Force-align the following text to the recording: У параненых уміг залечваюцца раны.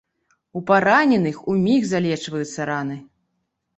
У 0.59 0.61
параненых 0.69 1.37
уміг 1.55 1.85
залечваюцца 1.93 2.59
раны. 2.71 2.97